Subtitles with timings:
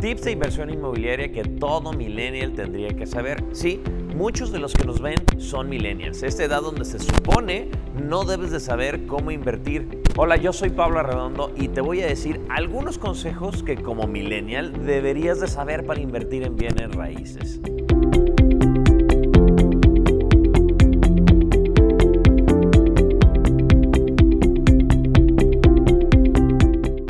[0.00, 3.42] Tips de inversión inmobiliaria que todo millennial tendría que saber.
[3.52, 3.80] Sí,
[4.14, 8.50] muchos de los que nos ven son millennials, esta edad donde se supone no debes
[8.50, 10.02] de saber cómo invertir.
[10.16, 14.84] Hola, yo soy Pablo Arredondo y te voy a decir algunos consejos que como millennial
[14.84, 17.60] deberías de saber para invertir en bienes raíces.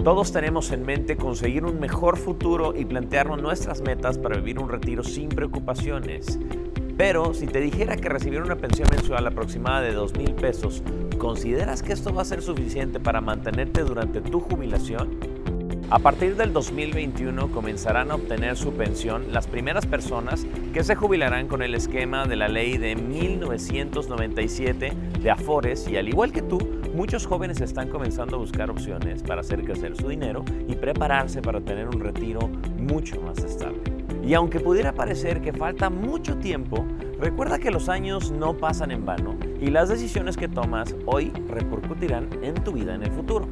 [0.06, 4.68] Todos tenemos en mente conseguir un mejor futuro y plantearnos nuestras metas para vivir un
[4.68, 6.38] retiro sin preocupaciones.
[6.96, 10.84] Pero si te dijera que recibir una pensión mensual aproximada de 2 mil pesos,
[11.18, 15.18] ¿consideras que esto va a ser suficiente para mantenerte durante tu jubilación?
[15.90, 21.48] A partir del 2021 comenzarán a obtener su pensión las primeras personas que se jubilarán
[21.48, 26.58] con el esquema de la ley de 1997 de Afores y al igual que tú,
[26.96, 31.60] Muchos jóvenes están comenzando a buscar opciones para hacer crecer su dinero y prepararse para
[31.60, 33.82] tener un retiro mucho más estable.
[34.24, 36.86] Y aunque pudiera parecer que falta mucho tiempo,
[37.20, 42.30] recuerda que los años no pasan en vano y las decisiones que tomas hoy repercutirán
[42.42, 43.46] en tu vida en el futuro.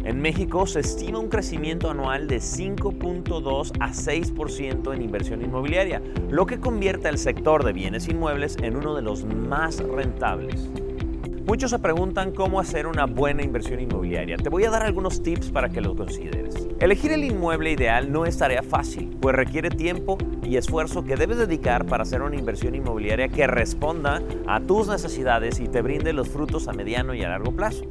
[0.08, 6.46] En México se estima un crecimiento anual de 5.2 a 6% en inversión inmobiliaria, lo
[6.46, 10.66] que convierte al sector de bienes inmuebles en uno de los más rentables.
[11.46, 14.38] Muchos se preguntan cómo hacer una buena inversión inmobiliaria.
[14.38, 16.66] Te voy a dar algunos tips para que lo consideres.
[16.80, 21.36] Elegir el inmueble ideal no es tarea fácil, pues requiere tiempo y esfuerzo que debes
[21.36, 26.30] dedicar para hacer una inversión inmobiliaria que responda a tus necesidades y te brinde los
[26.30, 27.84] frutos a mediano y a largo plazo.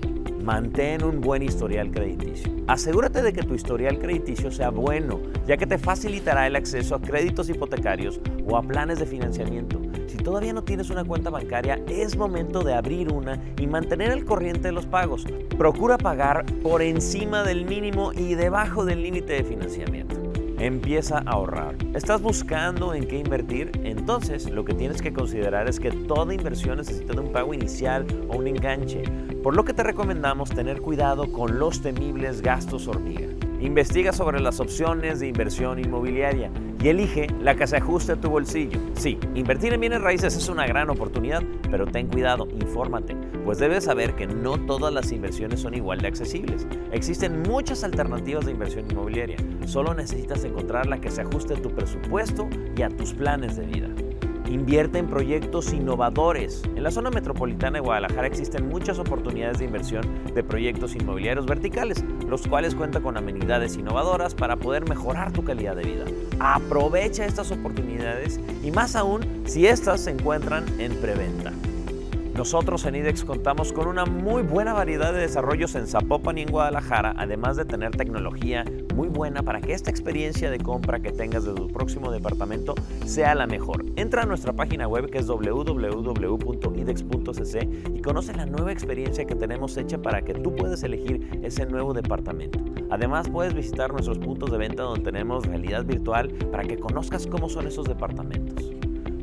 [0.47, 2.49] Mantén un buen historial crediticio.
[2.67, 7.01] Asegúrate de que tu historial crediticio sea bueno, ya que te facilitará el acceso a
[7.01, 9.81] créditos hipotecarios o a planes de financiamiento.
[10.07, 14.23] Si todavía no tienes una cuenta bancaria, es momento de abrir una y mantener el
[14.23, 15.25] corriente de los pagos.
[15.57, 20.17] Procura pagar por encima del mínimo y debajo del límite de financiamiento
[20.59, 21.75] empieza a ahorrar.
[21.93, 23.71] ¿Estás buscando en qué invertir?
[23.83, 28.05] Entonces lo que tienes que considerar es que toda inversión necesita de un pago inicial
[28.29, 29.03] o un enganche,
[29.43, 33.26] por lo que te recomendamos tener cuidado con los temibles gastos hormiga.
[33.59, 38.29] Investiga sobre las opciones de inversión inmobiliaria y elige la que se ajuste a tu
[38.29, 38.79] bolsillo.
[38.93, 41.41] Sí, invertir en bienes raíces es una gran oportunidad,
[41.71, 46.07] pero ten cuidado, infórmate, pues debes saber que no todas las inversiones son igual de
[46.07, 46.67] accesibles.
[46.91, 51.71] Existen muchas alternativas de inversión inmobiliaria, solo necesitas encontrar la que se ajuste a tu
[51.71, 53.89] presupuesto y a tus planes de vida.
[54.49, 56.61] Invierte en proyectos innovadores.
[56.75, 62.03] En la zona metropolitana de Guadalajara existen muchas oportunidades de inversión de proyectos inmobiliarios verticales,
[62.27, 66.05] los cuales cuentan con amenidades innovadoras para poder mejorar tu calidad de vida.
[66.39, 71.51] Aprovecha estas oportunidades y más aún si estas se encuentran en preventa.
[72.37, 76.51] Nosotros en IDEX contamos con una muy buena variedad de desarrollos en Zapopan y en
[76.51, 81.45] Guadalajara, además de tener tecnología muy buena para que esta experiencia de compra que tengas
[81.45, 82.75] de tu próximo departamento
[83.07, 83.85] sea la mejor.
[83.95, 85.89] Entra a nuestra página web que es www.idex.cc
[87.95, 91.95] y conoce la nueva experiencia que tenemos hecha para que tú puedas elegir ese nuevo
[91.95, 92.59] departamento.
[92.91, 97.49] Además puedes visitar nuestros puntos de venta donde tenemos realidad virtual para que conozcas cómo
[97.49, 98.76] son esos departamentos.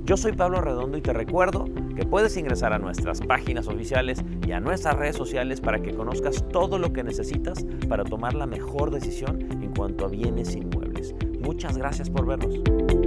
[0.05, 1.65] Yo soy Pablo Redondo y te recuerdo
[1.97, 6.47] que puedes ingresar a nuestras páginas oficiales y a nuestras redes sociales para que conozcas
[6.51, 11.15] todo lo que necesitas para tomar la mejor decisión en cuanto a bienes inmuebles.
[11.41, 13.04] Muchas gracias por vernos.